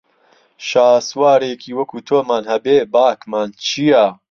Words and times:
شاسوارێکی 0.67 1.75
وەکوو 1.77 2.05
تۆمان 2.07 2.43
هەبێ 2.51 2.77
باکمان 2.93 3.49
چییە 3.65 4.07